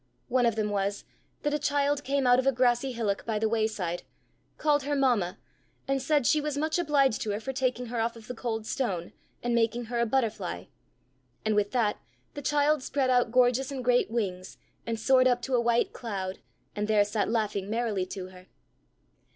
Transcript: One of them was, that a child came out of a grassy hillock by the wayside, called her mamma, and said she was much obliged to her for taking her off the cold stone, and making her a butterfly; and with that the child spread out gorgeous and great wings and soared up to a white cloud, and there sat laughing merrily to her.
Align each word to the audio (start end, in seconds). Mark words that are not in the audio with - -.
One 0.29 0.47
of 0.47 0.55
them 0.55 0.71
was, 0.71 1.05
that 1.43 1.53
a 1.53 1.59
child 1.59 2.03
came 2.03 2.25
out 2.25 2.39
of 2.39 2.47
a 2.47 2.51
grassy 2.51 2.91
hillock 2.93 3.23
by 3.23 3.37
the 3.37 3.47
wayside, 3.47 4.01
called 4.57 4.81
her 4.81 4.95
mamma, 4.95 5.37
and 5.87 6.01
said 6.01 6.25
she 6.25 6.41
was 6.41 6.57
much 6.57 6.79
obliged 6.79 7.21
to 7.21 7.29
her 7.29 7.39
for 7.39 7.53
taking 7.53 7.85
her 7.85 7.99
off 7.99 8.15
the 8.15 8.33
cold 8.33 8.65
stone, 8.65 9.13
and 9.43 9.53
making 9.53 9.85
her 9.93 9.99
a 9.99 10.07
butterfly; 10.07 10.63
and 11.45 11.53
with 11.53 11.69
that 11.73 11.99
the 12.33 12.41
child 12.41 12.81
spread 12.81 13.11
out 13.11 13.31
gorgeous 13.31 13.71
and 13.71 13.83
great 13.85 14.09
wings 14.09 14.57
and 14.87 14.99
soared 14.99 15.27
up 15.27 15.39
to 15.43 15.53
a 15.53 15.61
white 15.61 15.93
cloud, 15.93 16.39
and 16.75 16.87
there 16.87 17.05
sat 17.05 17.29
laughing 17.29 17.69
merrily 17.69 18.07
to 18.07 18.29
her. 18.29 18.47